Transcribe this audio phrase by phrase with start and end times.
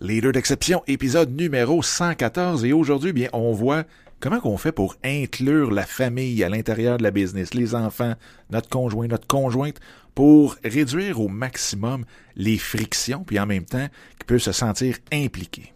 [0.00, 2.64] Leader d'exception, épisode numéro 114.
[2.64, 3.82] Et aujourd'hui, bien, on voit
[4.20, 8.14] comment qu'on fait pour inclure la famille à l'intérieur de la business, les enfants,
[8.50, 9.80] notre conjoint, notre conjointe,
[10.14, 12.04] pour réduire au maximum
[12.36, 13.88] les frictions, puis en même temps,
[14.18, 15.74] qu'ils peuvent se sentir impliqués.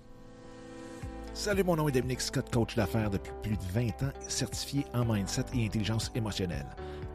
[1.35, 5.05] Salut, mon nom est Dominique Scott, coach d'affaires depuis plus de 20 ans, certifié en
[5.05, 6.67] mindset et intelligence émotionnelle.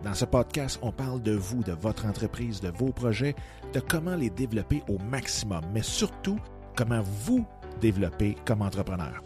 [0.04, 3.36] Dans ce podcast, on parle de vous, de votre entreprise, de vos projets,
[3.74, 6.38] de comment les développer au maximum, mais surtout
[6.78, 7.46] comment vous
[7.82, 9.22] développer comme entrepreneur.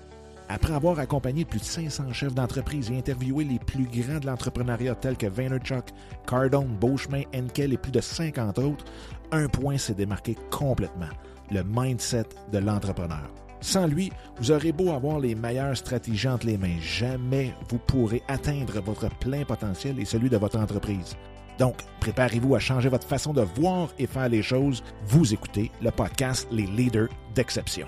[0.49, 4.95] Après avoir accompagné plus de 500 chefs d'entreprise et interviewé les plus grands de l'entrepreneuriat
[4.95, 5.85] tels que Vaynerchuk,
[6.27, 8.85] Cardone, Beauchemin, Enkel et plus de 50 autres,
[9.31, 11.09] un point s'est démarqué complètement,
[11.51, 13.29] le mindset de l'entrepreneur.
[13.61, 18.23] Sans lui, vous aurez beau avoir les meilleures stratégies entre les mains, jamais vous pourrez
[18.27, 21.15] atteindre votre plein potentiel et celui de votre entreprise.
[21.61, 24.83] Donc, préparez-vous à changer votre façon de voir et faire les choses.
[25.05, 27.85] Vous écoutez le podcast Les Leaders d'Exception.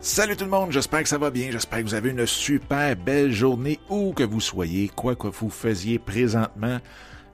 [0.00, 2.96] Salut tout le monde, j'espère que ça va bien, j'espère que vous avez une super
[2.96, 6.78] belle journée où que vous soyez, quoi que vous faisiez présentement.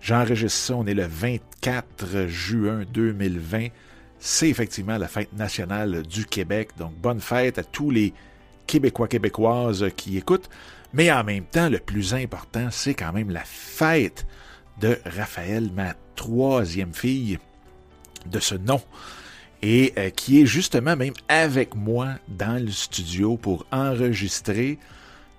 [0.01, 3.69] J'enregistre ça, on est le 24 juin 2020.
[4.19, 8.13] C'est effectivement la fête nationale du Québec, donc bonne fête à tous les
[8.67, 10.51] Québécois, Québécoises qui écoutent.
[10.92, 14.27] Mais en même temps, le plus important, c'est quand même la fête
[14.81, 17.39] de Raphaël, ma troisième fille
[18.27, 18.80] de ce nom,
[19.62, 24.78] et euh, qui est justement même avec moi dans le studio pour enregistrer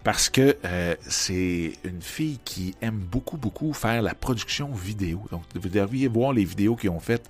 [0.03, 5.21] parce que euh, c'est une fille qui aime beaucoup, beaucoup faire la production vidéo.
[5.31, 7.29] Donc, vous devriez voir les vidéos qu'ils ont faites,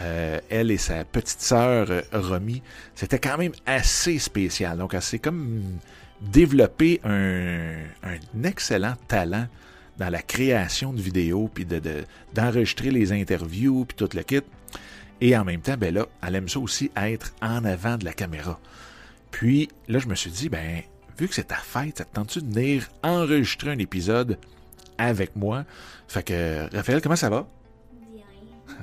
[0.00, 2.62] euh, elle et sa petite sœur Romy.
[2.94, 4.78] C'était quand même assez spécial.
[4.78, 5.62] Donc, c'est comme
[6.20, 9.46] développer un, un, excellent talent
[9.98, 11.80] dans la création de vidéos, puis de,
[12.34, 14.40] d'enregistrer les interviews, puis tout le kit.
[15.20, 18.12] Et en même temps, ben là, elle aime ça aussi être en avant de la
[18.12, 18.58] caméra.
[19.30, 20.82] Puis là, je me suis dit, ben,
[21.18, 24.38] vu que c'est ta fête, ça te tente-tu de venir enregistrer un épisode
[24.96, 25.64] avec moi?
[26.08, 27.46] Fait que, Raphaël, comment ça va?
[28.12, 28.24] Bien.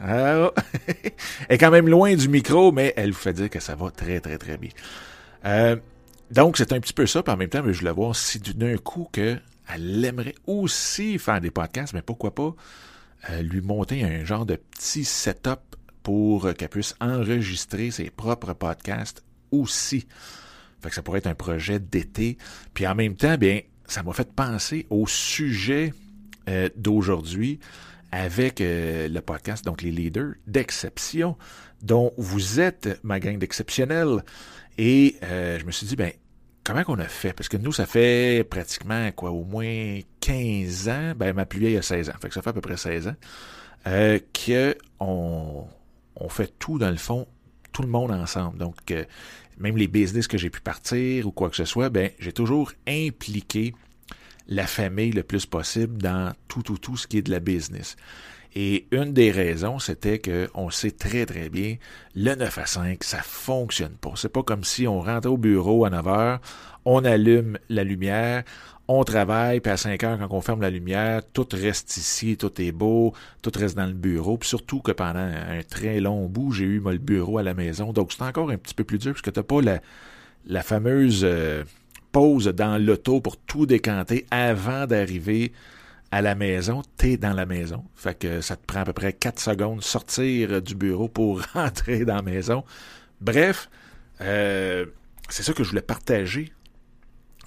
[0.04, 0.52] Ah,
[0.88, 1.12] elle
[1.50, 4.20] est quand même loin du micro, mais elle vous fait dire que ça va très,
[4.20, 4.70] très, très bien.
[5.46, 5.78] Euh,
[6.32, 8.78] donc, c'est un petit peu ça, puis en même temps, je voulais voir si d'un
[8.78, 9.38] coup que
[9.74, 12.56] elle aimerait aussi faire des podcasts, mais pourquoi pas
[13.30, 15.60] euh, lui monter un genre de petit setup
[16.04, 20.08] pour qu'elle puisse enregistrer ses propres podcasts aussi.
[20.82, 22.38] Fait que ça pourrait être un projet d'été.
[22.74, 25.94] Puis en même temps, bien, ça m'a fait penser au sujet
[26.48, 27.60] euh, d'aujourd'hui
[28.12, 31.38] avec euh, le podcast, donc les leaders d'exception,
[31.82, 34.24] dont vous êtes ma gang d'exceptionnels.
[34.78, 36.12] Et euh, je me suis dit, ben,
[36.64, 37.34] comment qu'on a fait?
[37.34, 41.14] Parce que nous, ça fait pratiquement, quoi, au moins 15 ans.
[41.16, 42.14] Ben, ma plus vieille a 16 ans.
[42.22, 43.16] Fait que ça fait à peu près 16 ans.
[43.88, 45.68] Euh, qu'on
[46.16, 47.28] on fait tout, dans le fond,
[47.72, 48.58] tout le monde ensemble.
[48.58, 49.06] Donc, euh,
[49.58, 52.74] même les business que j'ai pu partir ou quoi que ce soit, ben, j'ai toujours
[52.88, 53.74] impliqué
[54.48, 57.96] la famille le plus possible dans tout, tout, tout ce qui est de la business.
[58.56, 61.76] Et une des raisons, c'était qu'on sait très très bien,
[62.16, 64.14] le 9 à 5, ça fonctionne pas.
[64.16, 66.40] C'est pas comme si on rentrait au bureau à 9 heures,
[66.86, 68.44] on allume la lumière,
[68.88, 72.62] on travaille, puis à 5 heures, quand on ferme la lumière, tout reste ici, tout
[72.62, 74.38] est beau, tout reste dans le bureau.
[74.38, 77.92] Puis surtout que pendant un très long bout, j'ai eu le bureau à la maison.
[77.92, 79.82] Donc c'est encore un petit peu plus dur, parce que t'as pas la,
[80.46, 81.64] la fameuse euh,
[82.18, 85.52] pause dans l'auto pour tout décanter avant d'arriver
[86.10, 87.84] à la maison, t'es dans la maison.
[87.94, 92.06] Fait que ça te prend à peu près 4 secondes sortir du bureau pour rentrer
[92.06, 92.64] dans la maison.
[93.22, 93.70] Bref,
[94.22, 94.88] euh,
[95.30, 96.52] c'est ça que je voulais partager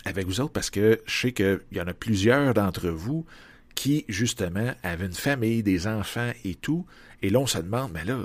[0.05, 3.27] avec vous autres parce que je sais qu'il y en a plusieurs d'entre vous
[3.75, 6.87] qui, justement, avaient une famille, des enfants et tout.
[7.23, 8.17] Et là, on se demande, mais là,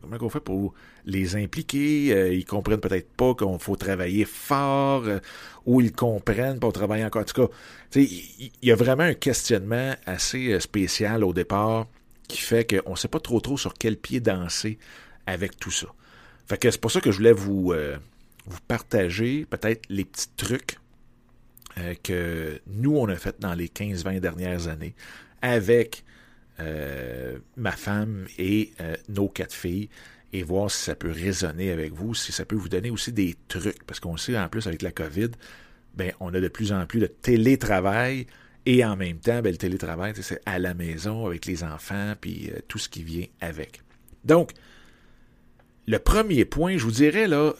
[0.00, 0.74] comment on fait pour
[1.04, 2.12] les impliquer?
[2.12, 5.18] Euh, ils comprennent peut-être pas qu'on faut travailler fort, euh,
[5.66, 7.22] ou ils comprennent pour travailler encore.
[7.22, 7.52] En tout cas,
[7.96, 11.86] il y, a vraiment un questionnement assez euh, spécial au départ
[12.28, 14.78] qui fait qu'on ne sait pas trop trop sur quel pied danser
[15.26, 15.88] avec tout ça.
[16.46, 17.74] Fait que c'est pour ça que je voulais vous
[18.68, 20.78] partager peut-être les petits trucs
[22.02, 24.94] que nous, on a fait dans les 15-20 dernières années
[25.42, 26.04] avec
[26.60, 29.88] euh, ma femme et euh, nos quatre filles
[30.32, 33.34] et voir si ça peut résonner avec vous, si ça peut vous donner aussi des
[33.48, 33.82] trucs.
[33.84, 35.30] Parce qu'on sait, en plus, avec la COVID,
[35.94, 38.26] ben, on a de plus en plus de télétravail
[38.66, 42.50] et en même temps, ben, le télétravail, c'est à la maison avec les enfants puis
[42.50, 43.82] euh, tout ce qui vient avec.
[44.24, 44.52] Donc,
[45.86, 47.54] le premier point, je vous dirais, là,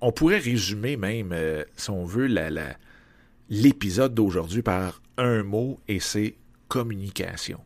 [0.00, 1.34] on pourrait résumer même,
[1.76, 2.26] si on veut,
[3.50, 6.36] l'épisode d'aujourd'hui par un mot et c'est
[6.68, 7.60] communication.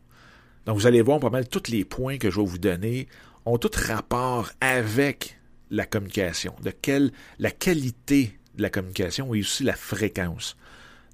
[0.65, 3.07] Donc, vous allez voir pas mal tous les points que je vais vous donner.
[3.45, 5.37] ont tout rapport avec
[5.69, 10.57] la communication, de quelle la qualité de la communication et aussi la fréquence.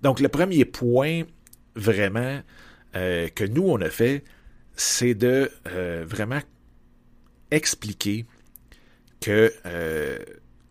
[0.01, 1.23] Donc le premier point
[1.75, 2.41] vraiment
[2.95, 4.23] euh, que nous on a fait,
[4.75, 6.41] c'est de euh, vraiment
[7.51, 8.25] expliquer
[9.19, 10.19] que euh,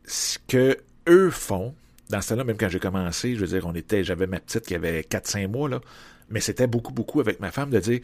[0.04, 1.74] ce que eux font,
[2.10, 4.66] dans ce temps-là, même quand j'ai commencé, je veux dire, on était, j'avais ma petite
[4.66, 5.80] qui avait 4-5 mois, là,
[6.28, 8.00] mais c'était beaucoup, beaucoup avec ma femme de dire,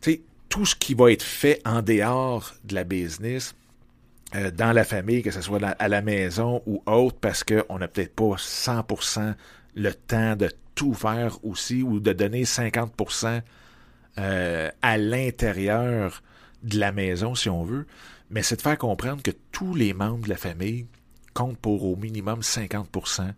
[0.00, 3.54] tu sais, tout ce qui va être fait en dehors de la business,
[4.34, 7.88] euh, dans la famille, que ce soit à la maison ou autre, parce qu'on n'a
[7.88, 9.34] peut-être pas 100%
[9.74, 13.40] le temps de tout faire aussi, ou de donner 50%
[14.18, 16.22] euh, à l'intérieur
[16.62, 17.86] de la maison, si on veut.
[18.30, 20.86] Mais c'est de faire comprendre que tous les membres de la famille
[21.34, 23.32] comptent pour au minimum 50%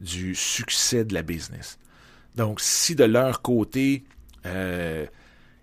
[0.00, 1.78] du succès de la business.
[2.36, 4.04] Donc, si de leur côté,
[4.46, 5.06] euh,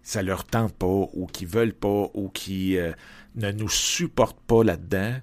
[0.04, 2.92] ça leur tente pas, ou qu'ils veulent pas, ou qui euh,
[3.36, 5.16] ne nous supportent pas là-dedans,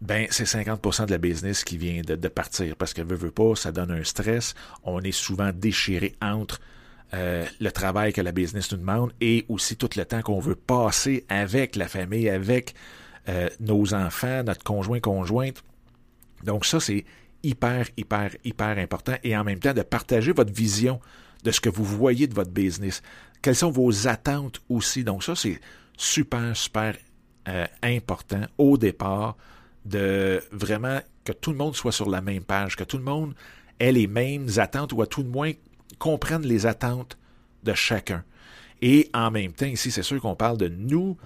[0.00, 2.76] ben c'est 50% de la business qui vient de, partir.
[2.76, 4.54] Parce que veut, veut pas, ça donne un stress.
[4.84, 6.60] On est souvent déchiré entre
[7.14, 10.54] euh, le travail que la business nous demande et aussi tout le temps qu'on veut
[10.54, 12.74] passer avec la famille, avec
[13.28, 15.62] euh, nos enfants, notre conjoint, conjointe.
[16.44, 17.04] Donc ça, c'est
[17.42, 19.14] hyper, hyper, hyper important.
[19.24, 21.00] Et en même temps, de partager votre vision
[21.44, 23.02] de ce que vous voyez de votre business.
[23.42, 25.04] Quelles sont vos attentes aussi?
[25.04, 25.60] Donc ça, c'est
[25.96, 26.96] super, super
[27.48, 29.36] euh, important au départ
[29.84, 33.34] de vraiment que tout le monde soit sur la même page, que tout le monde
[33.78, 35.52] ait les mêmes attentes ou à tout le moins
[35.98, 37.16] comprenne les attentes
[37.62, 38.24] de chacun.
[38.82, 41.16] Et en même temps, ici, c'est sûr qu'on parle de nous,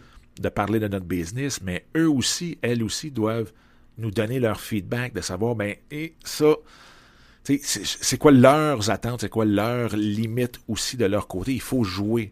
[0.40, 3.52] de parler de notre business, mais eux aussi, elles aussi doivent
[3.98, 6.54] nous donner leur feedback, de savoir, ben, et ça,
[7.44, 11.52] c'est quoi leurs attentes, c'est quoi leurs limites aussi de leur côté?
[11.52, 12.30] Il faut jouer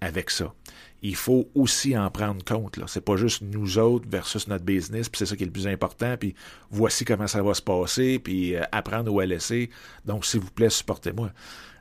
[0.00, 0.54] avec ça.
[1.02, 2.78] Il faut aussi en prendre compte.
[2.86, 5.52] Ce n'est pas juste nous autres versus notre business, puis c'est ça qui est le
[5.52, 6.34] plus important, puis
[6.70, 9.70] voici comment ça va se passer, puis euh, apprendre à laisser.
[10.04, 11.30] Donc, s'il vous plaît, supportez-moi.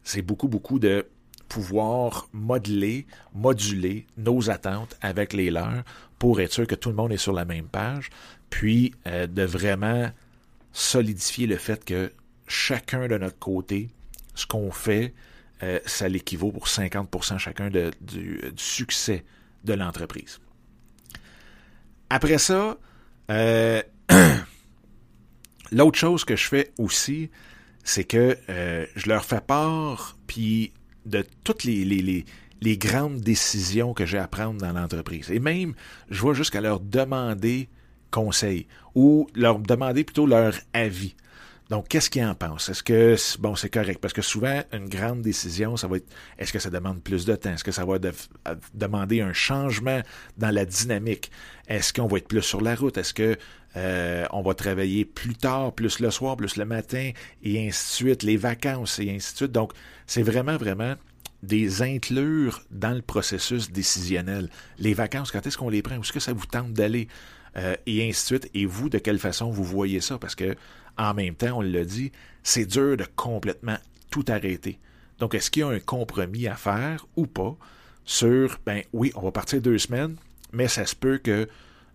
[0.03, 1.05] C'est beaucoup, beaucoup de
[1.47, 3.05] pouvoir modeler,
[3.35, 5.83] moduler nos attentes avec les leurs
[6.17, 8.09] pour être sûr que tout le monde est sur la même page,
[8.51, 10.11] puis euh, de vraiment
[10.73, 12.11] solidifier le fait que
[12.45, 13.89] chacun de notre côté,
[14.35, 15.15] ce qu'on fait,
[15.63, 19.25] euh, ça l'équivaut pour 50% chacun du, succès
[19.63, 20.39] de l'entreprise.
[22.11, 22.77] Après ça,
[23.31, 23.81] euh,
[25.71, 27.31] l'autre chose que je fais aussi,
[27.83, 30.71] c'est que je leur fais part, puis
[31.05, 32.25] de toutes les, les,
[32.61, 35.31] les, grandes décisions que j'ai à prendre dans l'entreprise.
[35.31, 35.73] Et même,
[36.11, 37.69] je vais jusqu'à leur demander
[38.11, 41.15] conseil ou leur demander plutôt leur avis.
[41.69, 42.67] Donc, qu'est-ce qu'ils en pensent?
[42.67, 44.01] Est-ce que, bon, c'est correct?
[44.01, 47.33] Parce que souvent, une grande décision, ça va être, est-ce que ça demande plus de
[47.33, 47.53] temps?
[47.53, 47.97] Est-ce que ça va
[48.73, 50.01] demander un changement
[50.37, 51.31] dans la dynamique?
[51.69, 52.97] Est-ce qu'on va être plus sur la route?
[52.97, 53.37] Est-ce que
[53.77, 57.11] euh, on va travailler plus tard, plus le soir, plus le matin,
[57.41, 59.51] et ainsi de suite, les vacances, et ainsi de suite.
[59.53, 59.71] Donc,
[60.07, 60.95] c'est vraiment, vraiment
[61.41, 64.49] des inclure dans le processus décisionnel.
[64.77, 65.95] Les vacances, quand est-ce qu'on les prend?
[65.95, 67.07] Où est-ce que ça vous tente d'aller?
[67.57, 68.51] Euh, et ainsi de suite.
[68.53, 70.17] Et vous, de quelle façon vous voyez ça?
[70.17, 70.55] Parce que
[70.97, 72.11] en même temps, on l'a dit,
[72.43, 73.77] c'est dur de complètement
[74.09, 74.79] tout arrêter.
[75.19, 77.55] Donc, est-ce qu'il y a un compromis à faire ou pas
[78.05, 80.15] sur, ben oui, on va partir deux semaines,
[80.51, 81.47] mais ça se peut que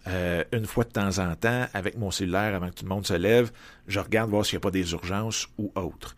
[0.07, 3.07] euh, une fois de temps en temps, avec mon cellulaire, avant que tout le monde
[3.07, 3.51] se lève,
[3.89, 6.15] je regarde voir s'il n'y a pas des urgences ou autres.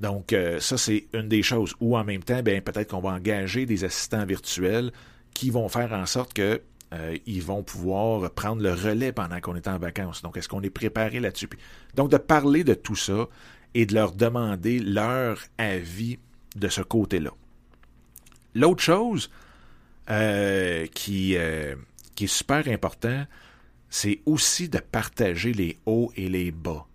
[0.00, 1.74] Donc, euh, ça, c'est une des choses.
[1.80, 4.92] Ou en même temps, ben, peut-être qu'on va engager des assistants virtuels
[5.34, 6.60] qui vont faire en sorte que
[6.94, 10.22] euh, ils vont pouvoir prendre le relais pendant qu'on est en vacances.
[10.22, 11.48] Donc, est-ce qu'on est préparé là-dessus?
[11.94, 13.28] Donc, de parler de tout ça
[13.74, 16.18] et de leur demander leur avis
[16.56, 17.30] de ce côté-là.
[18.54, 19.30] L'autre chose
[20.10, 21.74] euh, qui, euh,
[22.14, 23.26] qui est super important,
[23.90, 26.86] c'est aussi de partager les hauts et les bas.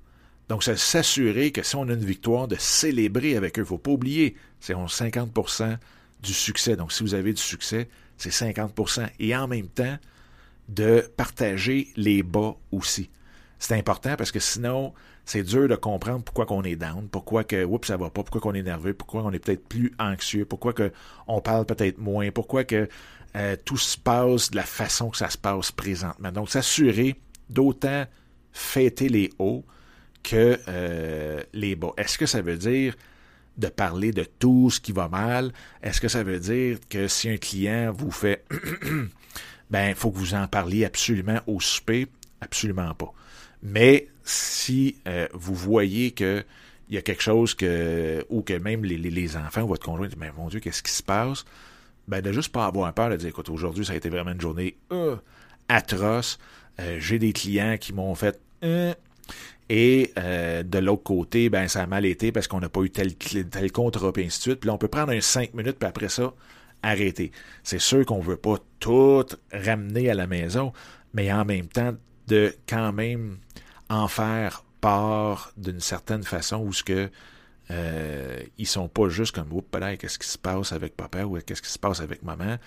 [0.49, 3.61] Donc, c'est s'assurer que si on a une victoire, de célébrer avec eux.
[3.61, 5.77] Il ne faut pas oublier, c'est 50%
[6.21, 6.75] du succès.
[6.75, 9.97] Donc, si vous avez du succès, c'est 50% Et en même temps,
[10.69, 13.09] de partager les bas aussi.
[13.59, 14.93] C'est important parce que sinon,
[15.25, 18.41] c'est dur de comprendre pourquoi qu'on est down, pourquoi que oups, ça va pas, pourquoi
[18.41, 20.91] qu'on est nerveux, pourquoi on est peut-être plus anxieux, pourquoi que
[21.27, 22.89] on parle peut-être moins, pourquoi que
[23.35, 26.31] euh, tout se passe de la façon que ça se passe présentement.
[26.31, 28.05] Donc, s'assurer d'autant
[28.51, 29.65] fêter les hauts
[30.21, 31.91] que euh, les bas.
[31.97, 32.95] Est-ce que ça veut dire
[33.57, 35.51] de parler de tout ce qui va mal?
[35.81, 38.45] Est-ce que ça veut dire que si un client vous fait
[39.69, 42.07] ben, il faut que vous en parliez absolument au souper?
[42.41, 43.13] Absolument pas.
[43.61, 46.43] Mais si euh, vous voyez que
[46.89, 50.31] il y a quelque chose que, ou que même les, les, enfants, votre conjoint, mais
[50.37, 51.45] mon Dieu, qu'est-ce qui se passe?
[52.07, 54.41] Ben, de juste pas avoir peur de dire, écoute, aujourd'hui, ça a été vraiment une
[54.41, 55.15] journée euh,
[55.69, 56.37] atroce.
[56.79, 58.39] Euh, j'ai des clients qui m'ont fait
[59.69, 62.89] et euh, de l'autre côté, ben ça a mal été parce qu'on n'a pas eu
[62.89, 64.59] tel, tel contrat, et ainsi de suite.
[64.59, 66.33] Puis là, on peut prendre un 5 minutes, puis après ça,
[66.81, 67.31] arrêter.
[67.63, 70.73] C'est sûr qu'on veut pas tout ramener à la maison,
[71.13, 71.93] mais en même temps,
[72.27, 73.37] de quand même
[73.89, 77.09] en faire part d'une certaine façon où ce que
[77.71, 79.67] euh, sont pas juste comme oups
[79.97, 82.57] qu'est-ce qui se passe avec papa ou qu'est-ce qui se passe avec maman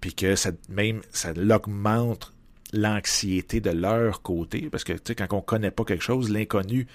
[0.00, 2.32] puis que ça même ça l'augmente
[2.72, 6.86] l'anxiété de leur côté, parce que tu sais, quand on connaît pas quelque chose, l'inconnu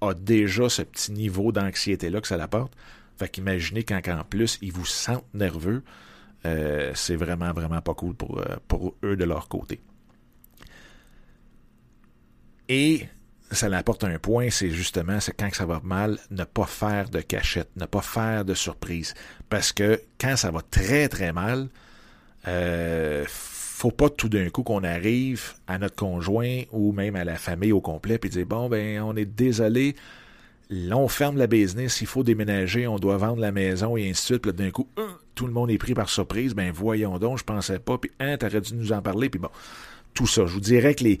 [0.00, 2.72] a déjà ce petit niveau d'anxiété-là que ça l'apporte.
[3.18, 5.82] Fait qu'imaginez quand en plus ils vous sentent nerveux,
[6.46, 9.80] euh, c'est vraiment, vraiment pas cool pour, euh, pour eux de leur côté.
[12.68, 13.06] Et
[13.50, 17.20] ça l'apporte un point, c'est justement, c'est quand ça va mal, ne pas faire de
[17.20, 19.14] cachette, ne pas faire de surprise.
[19.48, 21.68] Parce que quand ça va très, très mal,
[22.46, 23.24] euh,
[23.80, 27.72] faut pas tout d'un coup qu'on arrive à notre conjoint ou même à la famille
[27.72, 29.96] au complet puis dire bon ben on est désolé,
[30.68, 34.22] là on ferme la business, il faut déménager, on doit vendre la maison et ainsi
[34.22, 34.42] de suite.
[34.42, 37.44] Puis d'un coup, hein, tout le monde est pris par surprise, ben voyons donc, je
[37.44, 39.48] pensais pas, puis hein, t'aurais dû nous en parler, puis bon,
[40.12, 40.44] tout ça.
[40.44, 41.18] Je vous dirais que les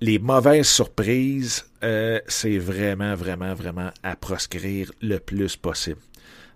[0.00, 6.00] les mauvaises surprises, euh, c'est vraiment, vraiment, vraiment à proscrire le plus possible.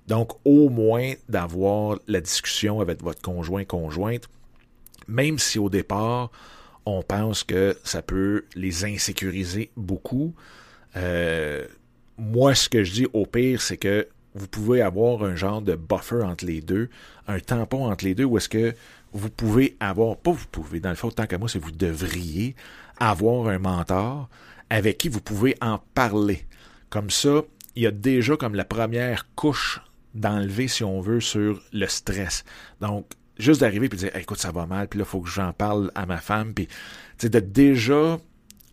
[0.07, 4.29] Donc, au moins d'avoir la discussion avec votre conjoint, conjointe,
[5.11, 6.31] même si au départ,
[6.87, 10.35] on pense que ça peut les insécuriser beaucoup.
[10.97, 11.67] Euh,
[12.17, 15.75] moi, ce que je dis au pire, c'est que vous pouvez avoir un genre de
[15.75, 16.89] buffer entre les deux,
[17.27, 18.75] un tampon entre les deux, où est-ce que
[19.13, 22.55] vous pouvez avoir, pas vous pouvez, dans le fond, tant qu'à moi, c'est vous devriez
[22.99, 24.29] avoir un mentor
[24.69, 26.47] avec qui vous pouvez en parler.
[26.91, 27.43] Comme ça,
[27.75, 29.81] il y a déjà comme la première couche
[30.15, 32.45] d'enlever, si on veut, sur le stress.
[32.81, 33.07] Donc,
[33.41, 35.91] juste d'arriver puis de dire écoute ça va mal puis là faut que j'en parle
[35.95, 36.69] à ma femme puis
[37.23, 38.19] de déjà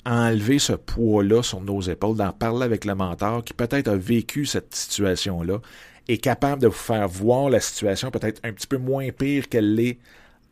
[0.08, 4.46] enlever ce poids-là sur nos épaules, d'en parler avec le mentor qui peut-être a vécu
[4.46, 5.60] cette situation-là,
[6.08, 9.76] est capable de vous faire voir la situation peut-être un petit peu moins pire qu'elle
[9.76, 10.00] l'est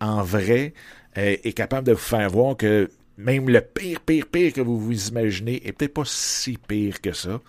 [0.02, 0.74] en vrai,
[1.18, 4.78] euh, est capable de vous faire voir que même le pire, pire, pire que vous
[4.78, 7.40] vous imaginez est peut-être pas si pire que ça.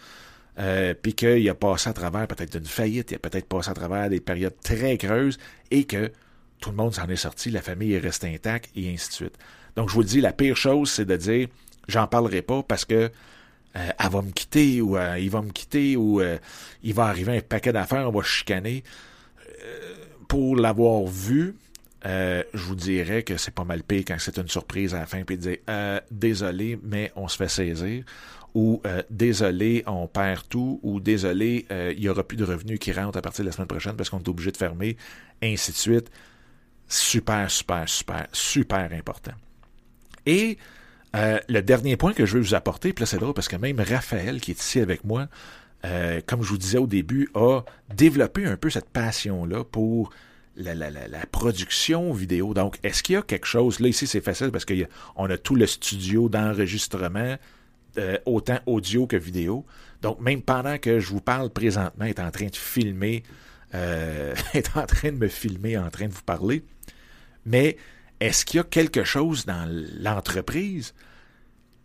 [0.59, 3.75] Euh, puis qu'il a passé à travers peut-être une faillite, il a peut-être passé à
[3.75, 5.39] travers des périodes très creuses
[5.71, 6.11] et que
[6.61, 9.39] tout le monde s'en est sorti, la famille est restée intacte, et ainsi de suite.
[9.77, 11.49] Donc, je vous dis, la pire chose, c'est de dire,
[11.89, 13.11] j'en parlerai pas parce que
[13.77, 16.39] euh, elle va me quitter, ou euh, il va me quitter, ou euh,
[16.83, 18.83] il va arriver un paquet d'affaires, on va chicaner.
[20.29, 21.55] pour l'avoir vu,
[22.05, 25.23] je vous dirais que c'est pas mal pire quand c'est une surprise à la fin,
[25.25, 28.05] puis de dire, désolé, mais on se fait saisir
[28.55, 33.19] ou désolé, on perd tout, ou désolé, il n'y aura plus de revenus qui rentrent
[33.19, 34.97] à partir de la semaine prochaine parce qu'on est obligé de fermer,
[35.43, 36.11] ainsi de suite
[36.89, 39.33] super, super, super, super important.
[40.27, 40.59] Et
[41.15, 43.57] euh, le dernier point que je veux vous apporter, puis là c'est drôle parce que
[43.57, 45.29] même Raphaël qui est ici avec moi,
[45.85, 47.61] euh, comme je vous disais au début, a
[47.95, 50.11] développé un peu cette passion-là pour
[50.57, 52.55] la, la, la, production vidéo.
[52.55, 55.55] Donc, est-ce qu'il y a quelque chose, là ici c'est facile parce qu'on a, tout
[55.55, 57.37] le studio d'enregistrement,
[57.99, 59.65] euh, autant audio que vidéo.
[60.03, 63.23] Donc, même pendant que je vous parle présentement, est en train de filmer,
[63.75, 66.65] est en train de me filmer, en train de vous parler,
[67.47, 67.77] mais
[68.21, 70.95] est-ce qu'il y a quelque chose dans l'entreprise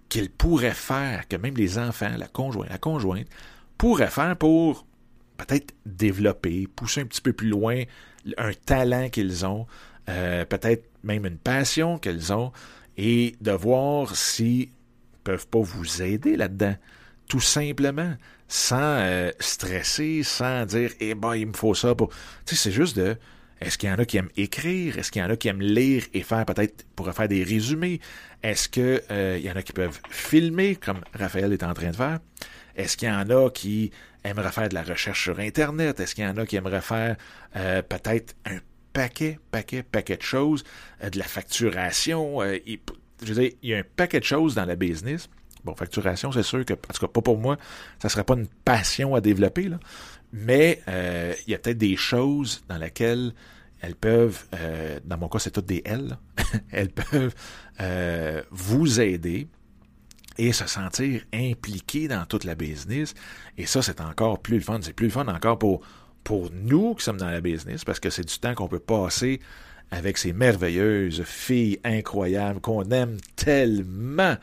[0.10, 3.28] qu'il pourrait faire, que même les enfants, la conjointe, la conjointe,
[3.78, 4.86] pourraient faire pour
[5.38, 7.84] peut-être développer, pousser un petit peu plus loin
[8.38, 9.68] un talent qu'ils ont,
[10.10, 12.52] euh, peut-être même une passion qu'ils ont,
[12.98, 14.70] et de voir s'ils
[15.24, 16.76] peuvent pas vous aider là-dedans,
[17.28, 18.14] tout simplement,
[18.48, 22.10] sans euh, stresser, sans dire, eh ben, il me faut ça pour...
[22.46, 23.18] Tu sais, c'est juste de
[23.62, 24.98] est-ce qu'il y en a qui aiment écrire?
[24.98, 28.00] Est-ce qu'il y en a qui aiment lire et faire peut-être pour faire des résumés?
[28.42, 31.96] Est-ce qu'il euh, y en a qui peuvent filmer, comme Raphaël est en train de
[31.96, 32.20] faire?
[32.76, 33.92] Est-ce qu'il y en a qui
[34.24, 36.00] aimeraient faire de la recherche sur Internet?
[36.00, 37.18] Est-ce qu'il y en a qui aimeraient faire
[37.56, 38.58] euh, peut-être un
[38.94, 40.64] paquet, paquet, paquet de choses,
[41.04, 42.42] euh, de la facturation?
[42.42, 45.30] je veux dire, il y a un paquet de choses dans la business.
[45.64, 47.58] Bon, facturation, c'est sûr que, en tout cas, pas pour moi,
[48.00, 49.80] ça serait pas une passion à développer, là.
[50.34, 53.34] Mais euh, il y a peut-être des choses dans lesquelles
[53.82, 56.18] elles peuvent, euh, dans mon cas c'est toutes des elles,
[56.72, 57.34] elles peuvent
[57.82, 59.48] euh, vous aider
[60.38, 63.14] et se sentir impliquées dans toute la business.
[63.58, 64.80] Et ça, c'est encore plus le fun.
[64.82, 65.82] C'est plus le fun encore pour,
[66.24, 69.42] pour nous qui sommes dans la business parce que c'est du temps qu'on peut passer
[69.92, 74.38] avec ces merveilleuses filles incroyables qu'on aime tellement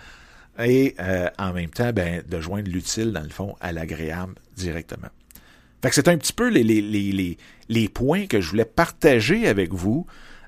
[0.59, 0.95] et
[1.38, 5.09] en même temps ben, de joindre l'utile dans le fond à l'agréable directement.
[5.83, 7.38] Fait que c'est un petit peu les, les, les,
[7.69, 10.07] les, points que je voulais partager avec vous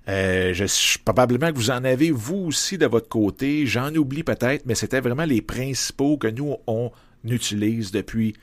[0.09, 3.67] Euh, je, probablement que vous en avez vous aussi de votre côté.
[3.67, 6.91] J'en oublie peut-être, mais c'était vraiment les principaux que nous on
[7.25, 8.35] utilise depuis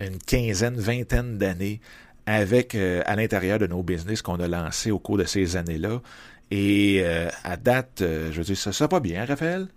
[0.00, 1.80] une quinzaine, vingtaine d'années
[2.26, 6.00] avec euh, à l'intérieur de nos business qu'on a lancé au cours de ces années-là.
[6.50, 9.68] Et euh, à date, euh, je veux dire, ça, ça va bien, Raphaël?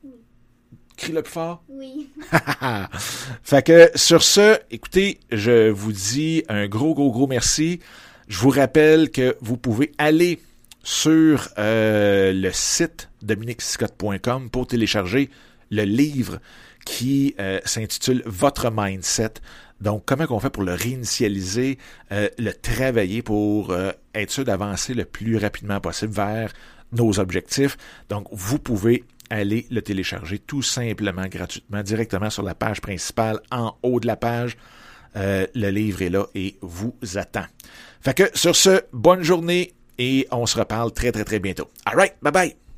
[0.99, 1.05] Oui.
[1.05, 1.63] Crie-le plus fort?
[1.69, 2.09] Oui.
[3.43, 7.79] fait que sur ce, écoutez, je vous dis un gros, gros, gros merci.
[8.27, 10.39] Je vous rappelle que vous pouvez aller
[10.83, 15.29] sur le site dominicscott.com pour télécharger
[15.71, 16.39] le livre
[16.85, 19.33] qui s'intitule Votre Mindset.
[19.81, 21.77] Donc, comment on fait pour le réinitialiser,
[22.11, 26.51] euh, le travailler pour euh, être sûr d'avancer le plus rapidement possible vers
[26.91, 27.77] nos objectifs?
[28.09, 33.75] Donc, vous pouvez aller le télécharger tout simplement gratuitement directement sur la page principale en
[33.83, 34.57] haut de la page.
[35.15, 37.45] Euh, le livre est là et vous attend.
[38.01, 41.69] Fait que sur ce, bonne journée et on se reparle très très très bientôt.
[41.85, 42.68] All right, bye bye.